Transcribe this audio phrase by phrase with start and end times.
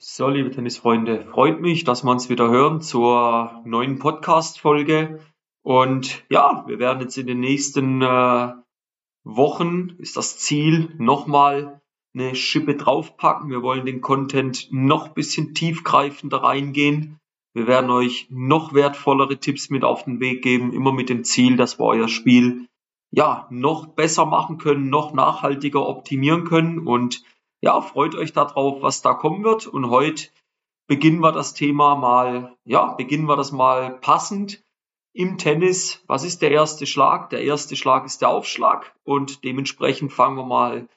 [0.00, 5.18] So, liebe Tennisfreunde, freut mich, dass wir uns wieder hören zur neuen Podcast-Folge.
[5.62, 8.52] Und ja, wir werden jetzt in den nächsten äh,
[9.24, 11.80] Wochen, ist das Ziel, nochmal
[12.14, 13.50] eine Schippe draufpacken.
[13.50, 17.18] Wir wollen den Content noch bisschen tiefgreifender reingehen.
[17.52, 21.56] Wir werden euch noch wertvollere Tipps mit auf den Weg geben, immer mit dem Ziel,
[21.56, 22.68] dass wir euer Spiel
[23.10, 27.24] ja noch besser machen können, noch nachhaltiger optimieren können und
[27.60, 29.66] ja, freut euch darauf, was da kommen wird.
[29.66, 30.28] Und heute
[30.86, 34.62] beginnen wir das Thema mal, ja, beginnen wir das mal passend
[35.12, 36.02] im Tennis.
[36.06, 37.30] Was ist der erste Schlag?
[37.30, 40.88] Der erste Schlag ist der Aufschlag und dementsprechend fangen wir mal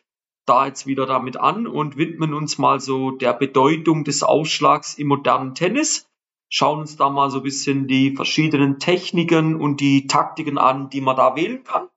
[0.46, 5.08] da jetzt wieder damit an und widmen uns mal so der Bedeutung des Aufschlags im
[5.08, 6.10] modernen Tennis.
[6.50, 11.02] Schauen uns da mal so ein bisschen die verschiedenen Techniken und die Taktiken an, die
[11.02, 11.88] man da wählen kann.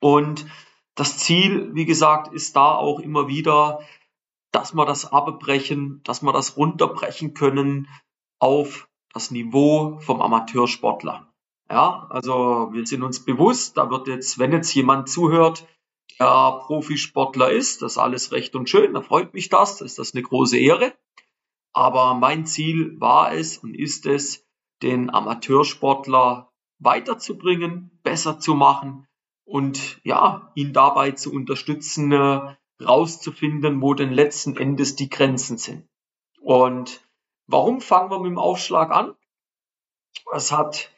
[0.00, 0.46] Und
[0.94, 3.80] das Ziel, wie gesagt, ist da auch immer wieder,
[4.50, 7.88] dass wir das abbrechen, dass wir das runterbrechen können
[8.38, 11.32] auf das Niveau vom Amateursportler.
[11.70, 15.66] Ja, also wir sind uns bewusst, da wird jetzt, wenn jetzt jemand zuhört,
[16.20, 20.12] der Profisportler ist, das ist alles recht und schön, da freut mich das, ist das
[20.12, 20.92] eine große Ehre.
[21.72, 24.46] Aber mein Ziel war es und ist es,
[24.82, 29.06] den Amateursportler weiterzubringen, besser zu machen,
[29.44, 35.88] und ja, ihn dabei zu unterstützen, äh, rauszufinden, wo denn letzten Endes die Grenzen sind.
[36.40, 37.00] Und
[37.46, 39.14] warum fangen wir mit dem Aufschlag an?
[40.32, 40.90] Es hat,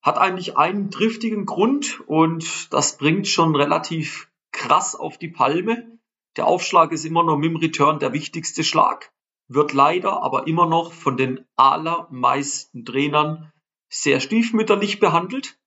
[0.00, 5.98] hat eigentlich einen triftigen Grund und das bringt schon relativ krass auf die Palme.
[6.36, 9.12] Der Aufschlag ist immer noch mit dem Return der wichtigste Schlag,
[9.48, 13.52] wird leider aber immer noch von den allermeisten Trainern
[13.88, 15.58] sehr stiefmütterlich behandelt.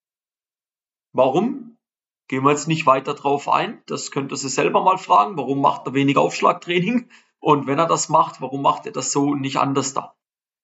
[1.12, 1.75] Warum?
[2.28, 3.82] Gehen wir jetzt nicht weiter drauf ein.
[3.86, 5.38] Das könnt ihr sich selber mal fragen.
[5.38, 7.10] Warum macht er wenig Aufschlagtraining?
[7.40, 10.16] Und wenn er das macht, warum macht er das so und nicht anders da?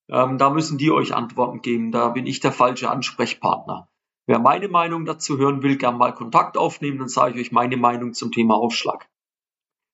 [0.10, 1.92] Ähm, da müssen die euch Antworten geben.
[1.92, 3.88] Da bin ich der falsche Ansprechpartner.
[4.26, 7.78] Wer meine Meinung dazu hören will, gern mal Kontakt aufnehmen, dann sage ich euch meine
[7.78, 9.10] Meinung zum Thema Aufschlag.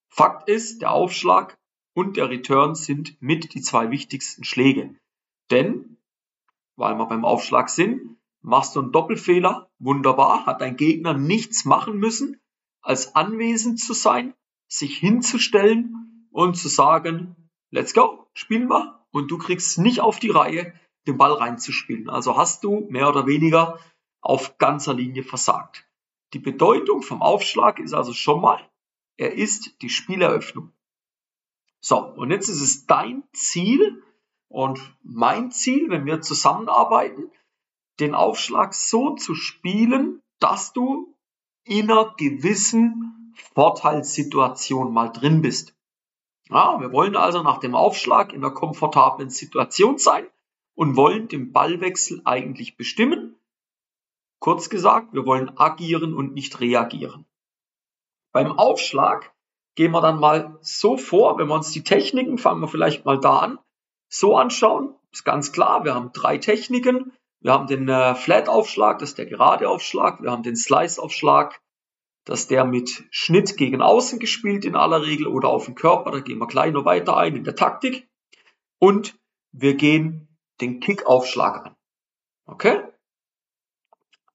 [0.10, 1.58] Fakt ist, der Aufschlag
[1.94, 4.96] und der Return sind mit die zwei wichtigsten Schläge.
[5.52, 5.98] Denn,
[6.76, 9.70] weil wir beim Aufschlag sind, Machst du einen Doppelfehler?
[9.80, 10.46] Wunderbar.
[10.46, 12.40] Hat dein Gegner nichts machen müssen,
[12.82, 14.34] als anwesend zu sein,
[14.68, 19.06] sich hinzustellen und zu sagen, let's go, spielen wir.
[19.12, 20.74] Und du kriegst nicht auf die Reihe,
[21.08, 22.10] den Ball reinzuspielen.
[22.10, 23.80] Also hast du mehr oder weniger
[24.22, 25.88] auf ganzer Linie versagt.
[26.34, 28.60] Die Bedeutung vom Aufschlag ist also schon mal,
[29.16, 30.72] er ist die Spieleröffnung.
[31.80, 34.04] So, und jetzt ist es dein Ziel
[34.50, 37.32] und mein Ziel, wenn wir zusammenarbeiten,
[38.00, 41.16] den Aufschlag so zu spielen, dass du
[41.64, 45.76] in einer gewissen Vorteilssituation mal drin bist.
[46.50, 50.26] Ja, wir wollen also nach dem Aufschlag in einer komfortablen Situation sein
[50.76, 53.36] und wollen den Ballwechsel eigentlich bestimmen.
[54.40, 57.26] Kurz gesagt, wir wollen agieren und nicht reagieren.
[58.32, 59.34] Beim Aufschlag
[59.76, 63.20] gehen wir dann mal so vor, wenn wir uns die Techniken, fangen wir vielleicht mal
[63.20, 63.60] da an,
[64.08, 64.94] so anschauen.
[65.12, 67.12] Ist ganz klar, wir haben drei Techniken.
[67.48, 70.22] Wir haben den äh, Flat-Aufschlag, das ist der gerade Aufschlag.
[70.22, 71.62] Wir haben den Slice-Aufschlag,
[72.26, 76.12] das ist der mit Schnitt gegen außen gespielt in aller Regel oder auf den Körper.
[76.12, 78.06] Da gehen wir gleich noch weiter ein in der Taktik.
[78.80, 79.18] Und
[79.54, 80.28] wir gehen
[80.60, 81.76] den Kick-Aufschlag an.
[82.48, 82.82] Okay?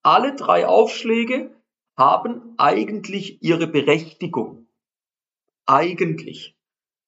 [0.03, 1.55] Alle drei Aufschläge
[1.99, 4.69] haben eigentlich ihre Berechtigung.
[5.67, 6.57] Eigentlich.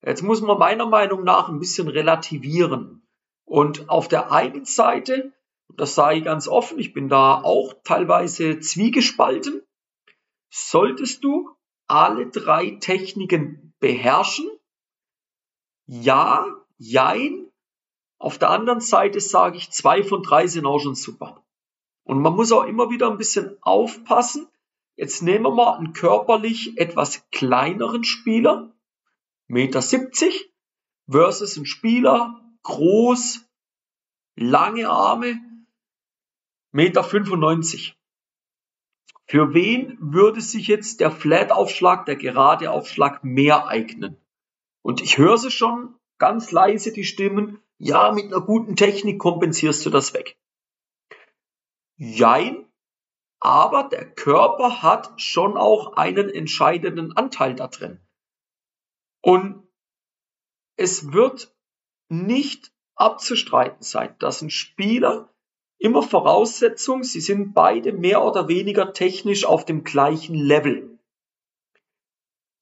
[0.04, 3.08] Jetzt muss man meiner Meinung nach ein bisschen relativieren.
[3.46, 5.32] Und auf der einen Seite
[5.68, 9.62] das sage ich ganz offen, ich bin da auch teilweise zwiegespalten,
[10.50, 11.50] solltest du
[11.86, 14.48] alle drei Techniken beherrschen?
[15.86, 16.46] Ja,
[16.78, 17.50] jein.
[18.18, 21.44] Auf der anderen Seite sage ich, zwei von drei sind auch schon super.
[22.04, 24.46] Und man muss auch immer wieder ein bisschen aufpassen.
[24.96, 28.72] Jetzt nehmen wir mal einen körperlich etwas kleineren Spieler,
[29.46, 30.52] Meter 70,
[31.10, 33.44] versus einen Spieler, groß,
[34.36, 35.40] lange Arme,
[36.74, 37.96] Meter 95.
[39.28, 44.20] Für wen würde sich jetzt der Flat-Aufschlag, der gerade Aufschlag mehr eignen?
[44.82, 49.86] Und ich höre sie schon ganz leise, die Stimmen, ja, mit einer guten Technik kompensierst
[49.86, 50.36] du das weg.
[51.96, 52.66] Jein,
[53.38, 58.00] aber der Körper hat schon auch einen entscheidenden Anteil da drin.
[59.22, 59.62] Und
[60.74, 61.54] es wird
[62.08, 65.33] nicht abzustreiten sein, dass ein Spieler
[65.78, 70.98] immer Voraussetzung, sie sind beide mehr oder weniger technisch auf dem gleichen Level.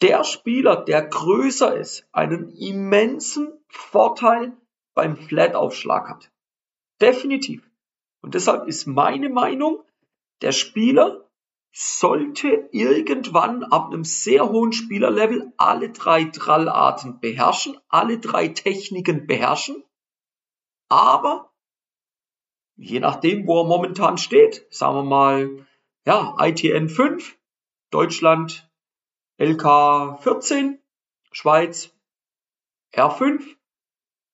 [0.03, 4.57] der Spieler, der größer ist, einen immensen Vorteil
[4.95, 6.33] beim Flat-Aufschlag hat.
[7.01, 7.71] Definitiv.
[8.21, 9.85] Und deshalb ist meine Meinung,
[10.43, 11.29] der Spieler
[11.73, 19.83] sollte irgendwann ab einem sehr hohen Spielerlevel alle drei Trallarten beherrschen, alle drei Techniken beherrschen,
[20.89, 21.52] aber
[22.77, 25.67] je nachdem, wo er momentan steht, sagen wir mal,
[26.05, 27.39] ja, ITN 5,
[27.91, 28.71] Deutschland
[29.39, 30.79] LK 14,
[31.31, 31.95] Schweiz
[32.95, 33.43] R5,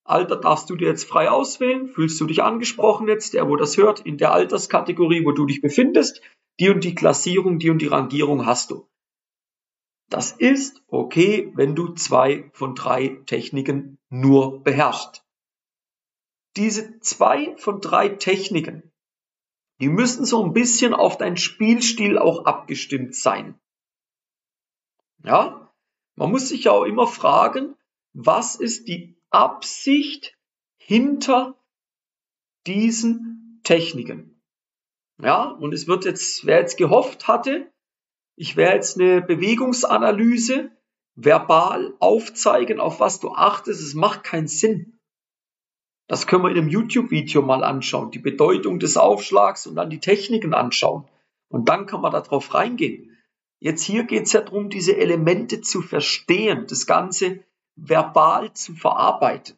[0.09, 1.89] Alter darfst du dir jetzt frei auswählen.
[1.89, 5.61] Fühlst du dich angesprochen jetzt, der, wo das hört, in der Alterskategorie, wo du dich
[5.61, 6.23] befindest?
[6.59, 8.89] Die und die Klassierung, die und die Rangierung hast du.
[10.09, 15.28] Das ist okay, wenn du zwei von drei Techniken nur beherrschst.
[16.59, 18.93] Diese zwei von drei Techniken,
[19.81, 23.61] die müssen so ein bisschen auf deinen Spielstil auch abgestimmt sein.
[25.23, 25.73] Ja,
[26.17, 27.77] man muss sich ja auch immer fragen,
[28.13, 30.37] was ist die Absicht
[30.79, 31.55] hinter
[32.67, 34.43] diesen Techniken.
[35.23, 37.73] Ja, und es wird jetzt, wer jetzt gehofft hatte,
[38.35, 40.73] ich werde jetzt eine Bewegungsanalyse
[41.15, 44.98] verbal aufzeigen, auf was du achtest, es macht keinen Sinn.
[46.09, 50.01] Das können wir in einem YouTube-Video mal anschauen, die Bedeutung des Aufschlags und dann die
[50.01, 51.05] Techniken anschauen.
[51.49, 53.17] Und dann kann man darauf reingehen.
[53.61, 57.45] Jetzt hier geht es ja darum, diese Elemente zu verstehen, das Ganze
[57.77, 59.57] verbal zu verarbeiten.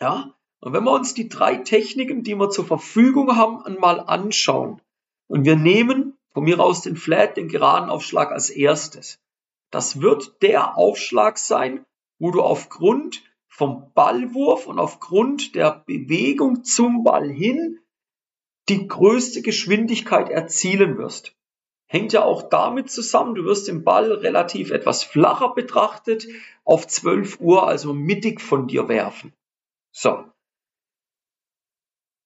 [0.00, 0.34] Ja?
[0.60, 4.80] Und wenn wir uns die drei Techniken, die wir zur Verfügung haben, einmal anschauen
[5.26, 9.18] und wir nehmen von mir aus den Flat, den geraden Aufschlag als erstes.
[9.70, 11.84] Das wird der Aufschlag sein,
[12.18, 13.22] wo du aufgrund
[13.56, 17.80] vom Ballwurf und aufgrund der Bewegung zum Ball hin
[18.68, 21.34] die größte Geschwindigkeit erzielen wirst.
[21.86, 26.26] Hängt ja auch damit zusammen, du wirst den Ball relativ etwas flacher betrachtet,
[26.64, 29.32] auf 12 Uhr, also mittig von dir werfen.
[29.90, 30.26] So.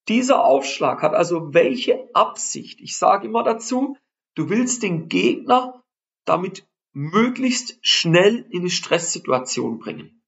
[0.09, 2.81] Dieser Aufschlag hat also welche Absicht?
[2.81, 3.97] Ich sage immer dazu,
[4.35, 5.85] du willst den Gegner
[6.25, 10.20] damit möglichst schnell in eine Stresssituation bringen.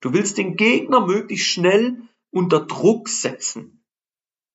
[0.00, 3.84] Du willst den Gegner möglichst schnell unter Druck setzen.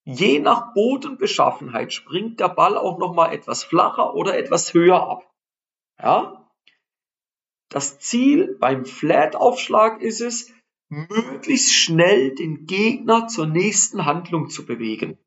[0.05, 5.33] Je nach Bodenbeschaffenheit springt der Ball auch noch mal etwas flacher oder etwas höher ab.
[6.01, 6.49] Ja?
[7.69, 10.51] Das Ziel beim Flat-Aufschlag ist es,
[10.89, 15.17] möglichst schnell den Gegner zur nächsten Handlung zu bewegen.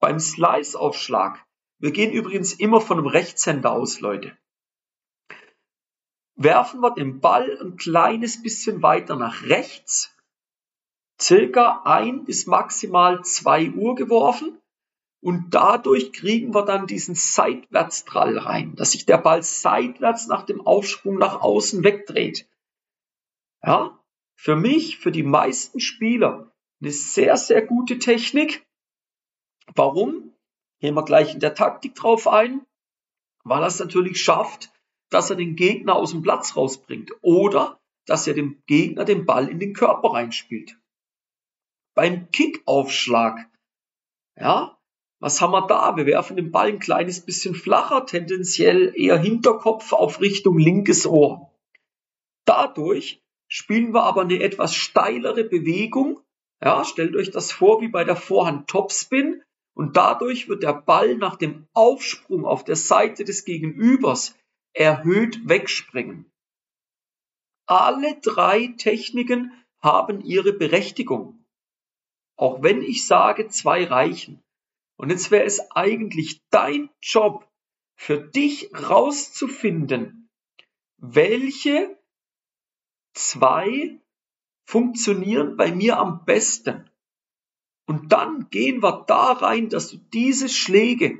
[0.00, 1.44] Beim Slice-Aufschlag,
[1.78, 4.36] wir gehen übrigens immer von einem Rechtshänder aus, Leute,
[6.40, 10.16] werfen wir den Ball ein kleines bisschen weiter nach rechts
[11.20, 14.58] circa ein bis maximal zwei Uhr geworfen
[15.22, 20.66] und dadurch kriegen wir dann diesen Seitwärtstrall rein, dass sich der Ball seitwärts nach dem
[20.66, 22.48] Aufsprung nach außen wegdreht.
[23.62, 24.00] Ja,
[24.34, 26.50] für mich, für die meisten Spieler
[26.80, 28.66] eine sehr, sehr gute Technik.
[29.74, 30.34] Warum?
[30.80, 32.64] Gehen wir gleich in der Taktik drauf ein,
[33.44, 34.72] weil es natürlich schafft,
[35.10, 39.48] dass er den Gegner aus dem Platz rausbringt oder dass er dem Gegner den Ball
[39.48, 40.76] in den Körper reinspielt
[41.94, 43.46] beim Kickaufschlag.
[44.36, 44.78] Ja,
[45.20, 45.96] was haben wir da?
[45.96, 51.52] Wir werfen den Ball ein kleines bisschen flacher, tendenziell eher Hinterkopf auf Richtung linkes Ohr.
[52.46, 56.20] Dadurch spielen wir aber eine etwas steilere Bewegung.
[56.62, 59.42] Ja, stellt euch das vor wie bei der Vorhand Topspin
[59.74, 64.36] und dadurch wird der Ball nach dem Aufsprung auf der Seite des Gegenübers
[64.72, 66.30] erhöht wegspringen.
[67.66, 71.44] Alle drei Techniken haben ihre Berechtigung.
[72.36, 74.42] Auch wenn ich sage, zwei reichen.
[74.96, 77.50] Und jetzt wäre es eigentlich dein Job,
[78.00, 80.30] für dich rauszufinden,
[80.96, 81.98] welche
[83.12, 84.00] zwei
[84.64, 86.90] funktionieren bei mir am besten.
[87.86, 91.18] Und dann gehen wir da rein, dass du diese Schläge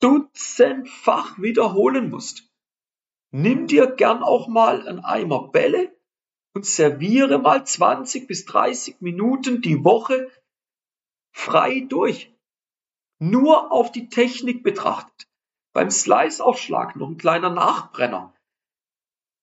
[0.00, 2.49] dutzendfach wiederholen musst.
[3.32, 5.96] Nimm dir gern auch mal einen Eimer Bälle
[6.52, 10.30] und serviere mal 20 bis 30 Minuten die Woche
[11.30, 12.34] frei durch.
[13.20, 15.28] Nur auf die Technik betrachtet.
[15.72, 18.34] Beim Slice-Aufschlag noch ein kleiner Nachbrenner.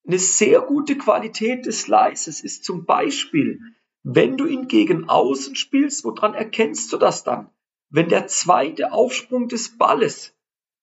[0.06, 3.62] Eine sehr gute Qualität des Slices ist zum Beispiel,
[4.03, 7.50] wenn du ihn gegen außen spielst, woran erkennst du das dann?
[7.89, 10.36] Wenn der zweite Aufsprung des Balles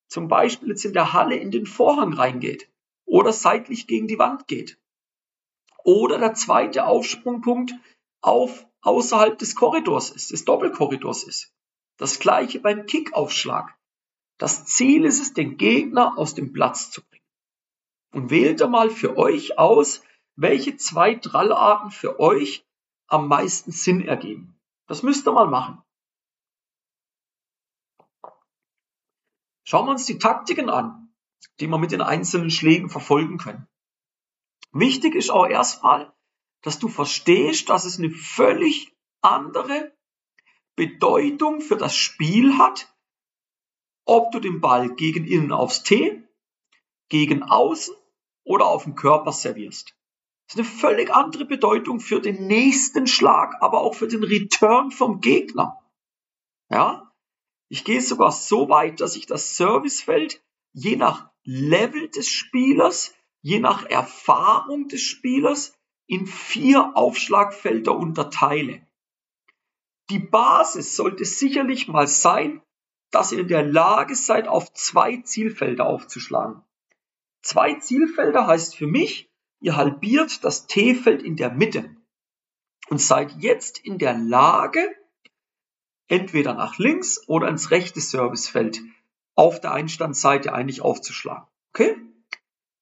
[0.08, 2.70] zum Beispiel jetzt in der Halle in den Vorhang reingeht
[3.14, 4.76] oder seitlich gegen die Wand geht.
[5.85, 7.73] Oder der zweite Aufsprungpunkt
[8.21, 11.54] auf außerhalb des Korridors ist, des Doppelkorridors ist.
[11.97, 13.78] Das gleiche beim Kickaufschlag.
[14.37, 17.25] Das Ziel ist es, den Gegner aus dem Platz zu bringen.
[18.11, 20.02] Und wählt da mal für euch aus,
[20.35, 22.66] welche zwei Trallarten für euch
[23.06, 24.59] am meisten Sinn ergeben.
[24.88, 25.80] Das müsst ihr mal machen.
[29.62, 31.03] Schauen wir uns die Taktiken an,
[31.60, 33.66] die wir mit den einzelnen Schlägen verfolgen können.
[34.72, 36.12] Wichtig ist auch erstmal,
[36.62, 39.94] dass du verstehst, dass es eine völlig andere
[40.76, 42.92] Bedeutung für das Spiel hat,
[44.06, 46.26] ob du den Ball gegen innen aufs T,
[47.08, 47.94] gegen außen
[48.44, 49.94] oder auf dem Körper servierst.
[50.46, 54.90] Das ist eine völlig andere Bedeutung für den nächsten Schlag, aber auch für den Return
[54.90, 55.80] vom Gegner.
[56.68, 57.12] Ja?
[57.68, 63.60] Ich gehe sogar so weit, dass ich das Servicefeld je nach Level des Spielers, je
[63.60, 68.86] nach Erfahrung des Spielers in vier Aufschlagfelder unterteile.
[70.10, 72.62] Die Basis sollte sicherlich mal sein,
[73.10, 76.62] dass ihr in der Lage seid, auf zwei Zielfelder aufzuschlagen.
[77.42, 81.94] Zwei Zielfelder heißt für mich, ihr halbiert das T-Feld in der Mitte
[82.88, 84.94] und seid jetzt in der Lage,
[86.08, 88.82] entweder nach links oder ins rechte Servicefeld
[89.34, 91.46] auf der Einstandseite eigentlich aufzuschlagen.
[91.72, 91.96] Okay?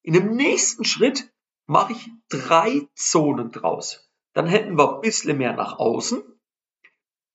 [0.02, 1.32] In dem nächsten Schritt
[1.66, 4.10] mache ich drei Zonen draus.
[4.34, 6.22] Dann hätten wir ein bisschen mehr nach außen,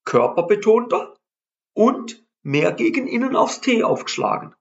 [0.04, 1.16] körperbetonter
[1.74, 4.56] und mehr gegen innen aufs T aufgeschlagen.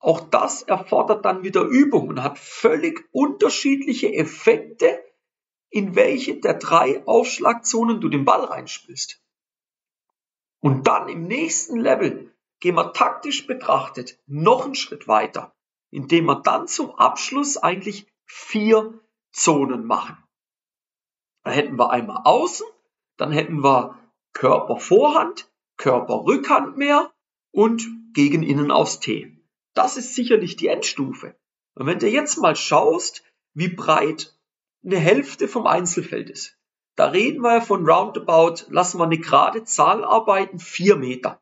[0.00, 5.02] Auch das erfordert dann wieder Übung und hat völlig unterschiedliche Effekte,
[5.70, 9.20] in welche der drei Aufschlagzonen du den Ball reinspielst.
[10.60, 15.54] Und dann im nächsten Level gehen wir taktisch betrachtet noch einen Schritt weiter,
[15.90, 19.00] indem wir dann zum Abschluss eigentlich vier
[19.32, 20.16] Zonen machen.
[21.44, 22.66] Da hätten wir einmal außen,
[23.16, 23.98] dann hätten wir
[24.32, 27.12] Körpervorhand, Körperrückhand mehr
[27.52, 29.38] und gegen innen aufs T.
[29.74, 31.36] Das ist sicherlich die Endstufe.
[31.74, 33.22] Und wenn du jetzt mal schaust,
[33.54, 34.36] wie breit
[34.84, 36.58] eine Hälfte vom Einzelfeld ist,
[36.96, 41.40] da reden wir von roundabout, lassen wir eine gerade Zahl arbeiten, vier Meter.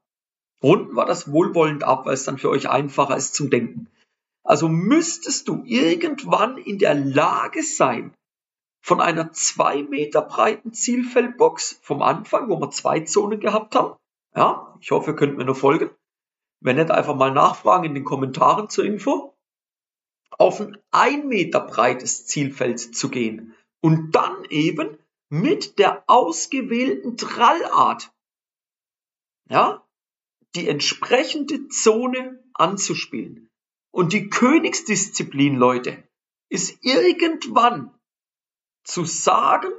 [0.62, 3.88] Runden wir das wohlwollend ab, weil es dann für euch einfacher ist zum Denken.
[4.42, 8.14] Also müsstest du irgendwann in der Lage sein,
[8.80, 13.96] von einer zwei Meter breiten Zielfeldbox vom Anfang, wo wir zwei Zonen gehabt haben.
[14.36, 15.90] Ja, ich hoffe, ihr könnt mir nur folgen.
[16.60, 19.34] Wenn nicht, einfach mal nachfragen in den Kommentaren zur Info.
[20.30, 24.98] Auf ein ein Meter breites Zielfeld zu gehen und dann eben
[25.28, 28.12] mit der ausgewählten Trallart,
[29.48, 29.85] ja,
[30.56, 33.50] die entsprechende Zone anzuspielen.
[33.90, 36.02] Und die Königsdisziplin, Leute,
[36.48, 37.94] ist irgendwann
[38.84, 39.70] zu sagen,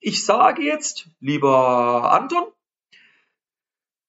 [0.00, 2.46] ich sage jetzt, lieber Anton,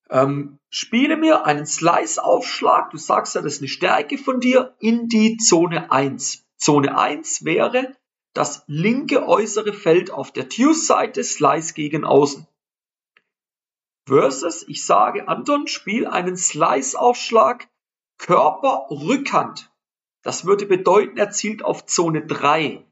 [0.09, 5.07] ähm, spiele mir einen Slice-Aufschlag, du sagst ja, das ist eine Stärke von dir, in
[5.07, 6.45] die Zone 1.
[6.57, 7.95] Zone 1 wäre
[8.33, 12.47] das linke äußere Feld auf der Deuce-Seite, Slice gegen Außen.
[14.07, 17.67] Versus, ich sage, Anton, spiel einen Slice-Aufschlag,
[18.17, 19.69] Körper, Rückhand.
[20.23, 22.85] Das würde bedeuten, er zielt auf Zone 3.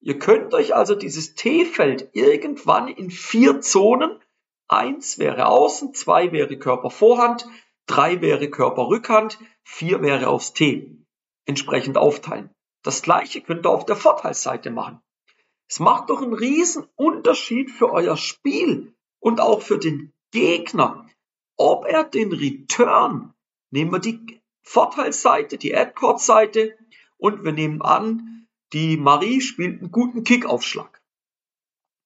[0.00, 4.18] Ihr könnt euch also dieses T-Feld irgendwann in vier Zonen,
[4.66, 7.46] eins wäre außen, zwei wäre Körpervorhand,
[7.86, 11.04] drei wäre Körperrückhand, vier wäre aufs T,
[11.44, 12.48] entsprechend aufteilen.
[12.82, 15.02] Das gleiche könnt ihr auf der Vorteilsseite machen.
[15.68, 21.08] Es macht doch einen riesen Unterschied für euer Spiel und auch für den Gegner,
[21.56, 23.34] ob er den Return,
[23.70, 26.76] nehmen wir die Vorteilsseite, die Ad-Court-Seite
[27.16, 31.02] und wir nehmen an, die Marie spielt einen guten Kickaufschlag.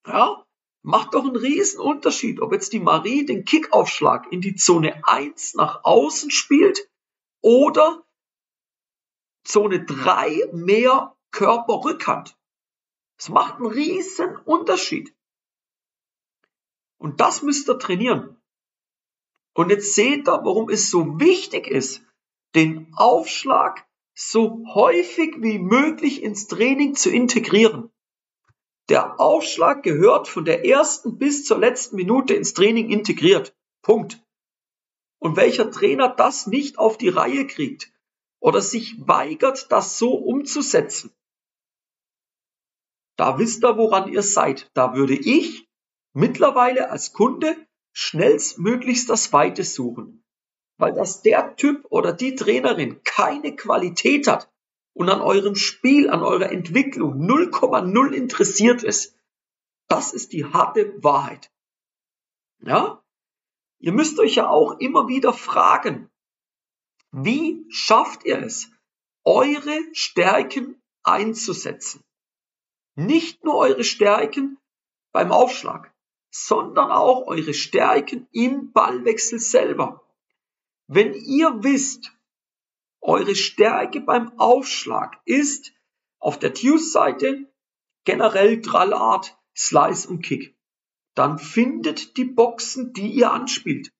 [0.06, 0.44] Ja,
[0.82, 5.54] macht doch einen riesen Unterschied, ob jetzt die Marie den Kickaufschlag in die Zone 1
[5.54, 6.88] nach außen spielt
[7.42, 8.04] oder
[9.44, 12.36] Zone 3 mehr Körperrückhand.
[13.18, 15.14] Es macht einen riesen Unterschied.
[17.04, 18.34] Und das müsst ihr trainieren.
[19.52, 22.00] Und jetzt seht ihr, warum es so wichtig ist,
[22.54, 27.90] den Aufschlag so häufig wie möglich ins Training zu integrieren.
[28.88, 33.54] Der Aufschlag gehört von der ersten bis zur letzten Minute ins Training integriert.
[33.82, 34.24] Punkt.
[35.18, 37.92] Und welcher Trainer das nicht auf die Reihe kriegt
[38.40, 41.12] oder sich weigert, das so umzusetzen,
[43.16, 44.70] da wisst ihr, woran ihr seid.
[44.72, 45.68] Da würde ich
[46.14, 47.56] mittlerweile als Kunde
[47.92, 50.24] schnellstmöglichst das Weite suchen
[50.76, 54.50] weil das der Typ oder die Trainerin keine Qualität hat
[54.92, 59.16] und an eurem Spiel, an eurer Entwicklung 0,0 interessiert ist.
[59.88, 61.50] Das ist die harte Wahrheit.
[62.60, 63.02] Ja?
[63.78, 66.10] Ihr müsst euch ja auch immer wieder fragen,
[67.12, 68.70] wie schafft ihr es,
[69.24, 72.02] eure Stärken einzusetzen.
[72.96, 74.58] Nicht nur eure Stärken
[75.12, 75.93] beim Aufschlag,
[76.36, 80.02] sondern auch eure Stärken im Ballwechsel selber.
[80.88, 82.12] Wenn ihr wisst,
[83.00, 85.72] eure Stärke beim Aufschlag ist
[86.18, 87.48] auf der Tues-Seite
[88.02, 90.58] generell Trallart, Slice und Kick,
[91.14, 93.92] dann findet die Boxen, die ihr anspielt.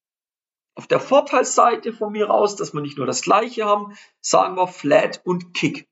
[0.74, 4.66] Auf der Vorteilsseite von mir aus, dass wir nicht nur das gleiche haben, sagen wir
[4.66, 5.88] Flat und Kick.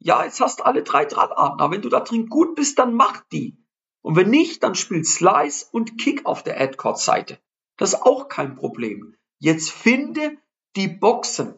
[0.00, 2.92] Ja, jetzt hast du alle drei Drahtarten, aber wenn du da drin gut bist, dann
[2.92, 3.56] mach die.
[4.02, 7.38] Und wenn nicht, dann spiel Slice und Kick auf der Adcord-Seite.
[7.76, 9.16] Das ist auch kein Problem.
[9.38, 10.36] Jetzt finde
[10.76, 11.54] die Boxen.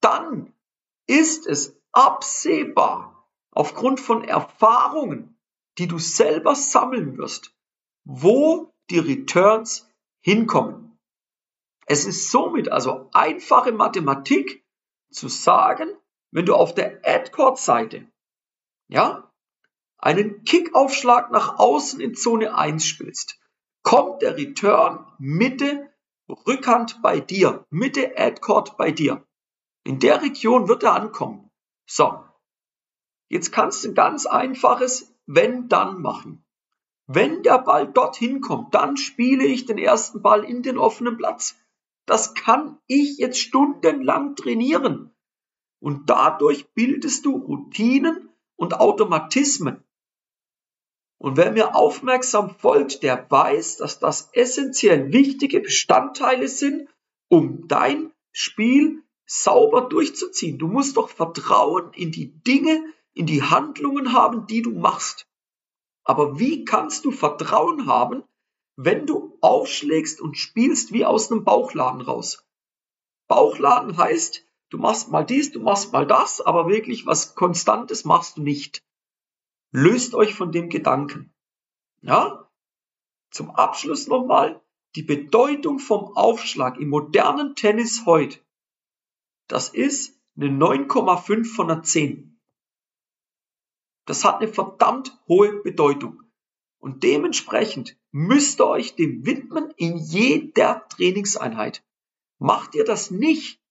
[0.00, 0.52] Dann
[1.06, 5.38] ist es absehbar, aufgrund von Erfahrungen,
[5.78, 7.54] die du selber sammeln wirst,
[8.04, 9.90] wo die Returns
[10.24, 10.98] hinkommen.
[11.86, 14.64] Es ist somit also einfache Mathematik
[15.10, 15.88] zu sagen,
[16.30, 18.10] wenn du auf der Adcord-Seite,
[18.88, 19.31] ja,
[20.02, 23.40] einen Kickaufschlag nach außen in Zone 1 spielst,
[23.82, 25.88] kommt der Return Mitte
[26.46, 29.26] Rückhand bei dir, Mitte Adcord bei dir.
[29.84, 31.50] In der Region wird er ankommen.
[31.86, 32.24] So.
[33.28, 36.44] Jetzt kannst du ein ganz einfaches wenn dann machen.
[37.06, 41.56] Wenn der Ball dorthin kommt, dann spiele ich den ersten Ball in den offenen Platz.
[42.06, 45.14] Das kann ich jetzt stundenlang trainieren.
[45.80, 49.84] Und dadurch bildest du Routinen und Automatismen.
[51.22, 56.88] Und wer mir aufmerksam folgt, der weiß, dass das essentiell wichtige Bestandteile sind,
[57.28, 60.58] um dein Spiel sauber durchzuziehen.
[60.58, 65.28] Du musst doch Vertrauen in die Dinge, in die Handlungen haben, die du machst.
[66.02, 68.24] Aber wie kannst du Vertrauen haben,
[68.74, 72.44] wenn du aufschlägst und spielst wie aus einem Bauchladen raus?
[73.28, 78.38] Bauchladen heißt, du machst mal dies, du machst mal das, aber wirklich was Konstantes machst
[78.38, 78.82] du nicht.
[79.72, 81.34] Löst euch von dem Gedanken.
[82.02, 82.50] Ja?
[83.30, 84.62] Zum Abschluss nochmal
[84.94, 88.38] die Bedeutung vom Aufschlag im modernen Tennis heute.
[89.48, 92.38] Das ist eine 9,5 von einer 10.
[94.04, 96.22] Das hat eine verdammt hohe Bedeutung.
[96.78, 101.82] Und dementsprechend müsst ihr euch dem widmen in jeder Trainingseinheit.
[102.38, 103.62] Macht ihr das nicht,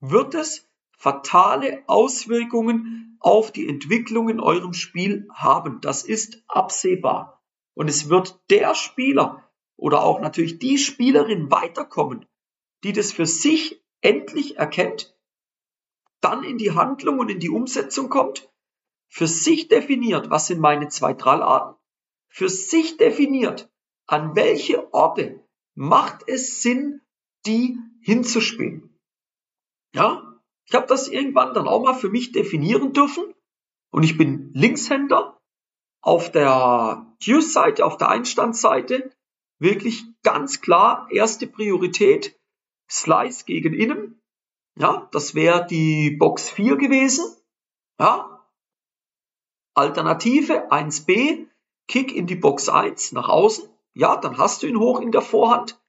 [0.00, 0.69] wird es
[1.00, 5.80] fatale Auswirkungen auf die Entwicklung in eurem Spiel haben.
[5.80, 7.42] Das ist absehbar.
[7.72, 12.26] Und es wird der Spieler oder auch natürlich die Spielerin weiterkommen,
[12.84, 15.16] die das für sich endlich erkennt,
[16.20, 18.50] dann in die Handlung und in die Umsetzung kommt
[19.08, 21.76] für sich definiert, was sind meine zwei Trallarten,
[22.28, 23.72] für sich definiert,
[24.06, 25.42] an welche Orte
[25.74, 27.00] macht es Sinn,
[27.46, 28.94] die hinzuspielen.
[29.94, 30.29] Ja,
[30.70, 33.34] ich habe das irgendwann dann auch mal für mich definieren dürfen
[33.92, 35.36] und ich bin Linkshänder
[36.00, 39.10] auf der Q-Seite, auf der Einstandsseite
[39.58, 42.38] wirklich ganz klar erste Priorität
[42.88, 44.20] Slice gegen innen.
[44.78, 47.24] Ja, das wäre die Box 4 gewesen.
[47.98, 48.48] Ja,
[49.74, 51.48] Alternative 1b,
[51.88, 53.68] Kick in die Box 1 nach außen.
[53.94, 55.82] Ja, dann hast du ihn hoch in der Vorhand.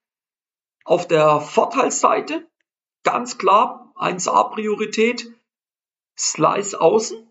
[0.84, 2.50] Auf der Vorteilsseite
[3.04, 5.32] ganz klar 1a Priorität,
[6.18, 7.28] Slice außen.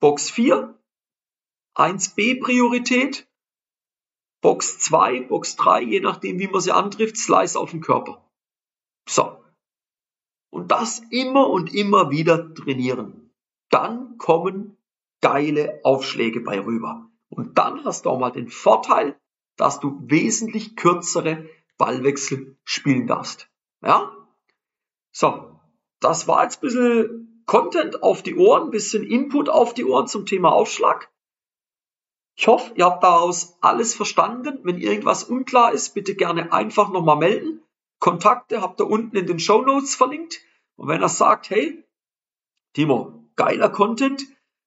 [0.00, 0.74] Box 4,
[1.76, 3.28] 1b Priorität,
[4.40, 8.26] Box 2, Box 3, je nachdem wie man sie antrifft, Slice auf den Körper.
[9.06, 9.44] So.
[10.50, 13.30] Und das immer und immer wieder trainieren.
[13.68, 14.78] Dann kommen
[15.20, 17.10] geile Aufschläge bei rüber.
[17.28, 19.20] Und dann hast du auch mal den Vorteil,
[19.56, 21.46] dass du wesentlich kürzere
[21.76, 23.50] Ballwechsel spielen darfst.
[23.82, 24.16] Ja?
[25.12, 25.60] So,
[26.00, 30.06] das war jetzt ein bisschen Content auf die Ohren, ein bisschen Input auf die Ohren
[30.06, 31.10] zum Thema Aufschlag.
[32.36, 34.60] Ich hoffe, ihr habt daraus alles verstanden.
[34.62, 37.62] Wenn irgendwas unklar ist, bitte gerne einfach nochmal melden.
[37.98, 40.40] Kontakte habt ihr unten in den Show Notes verlinkt.
[40.76, 41.84] Und wenn er sagt, hey,
[42.72, 44.22] Timo, geiler Content,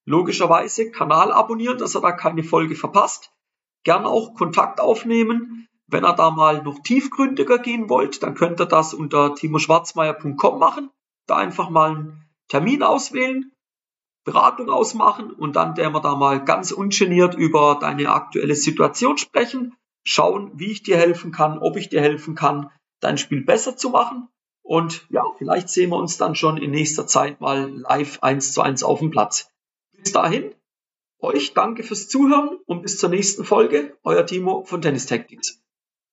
[0.05, 3.31] Logischerweise Kanal abonnieren, dass er da keine Folge verpasst.
[3.83, 5.67] Gerne auch Kontakt aufnehmen.
[5.93, 10.89] Wenn ihr da mal noch tiefgründiger gehen wollt, dann könnt ihr das unter timoschwarzmeier.com machen.
[11.27, 13.51] Da einfach mal einen Termin auswählen,
[14.23, 19.75] Beratung ausmachen und dann werden wir da mal ganz ungeniert über deine aktuelle Situation sprechen,
[20.03, 23.91] schauen, wie ich dir helfen kann, ob ich dir helfen kann, dein Spiel besser zu
[23.91, 24.29] machen.
[24.63, 28.61] Und ja, vielleicht sehen wir uns dann schon in nächster Zeit mal live eins zu
[28.61, 29.51] eins auf dem Platz.
[29.95, 30.55] Bis dahin,
[31.19, 33.95] euch danke fürs Zuhören und bis zur nächsten Folge.
[34.03, 35.63] Euer Timo von Tennis Tactics.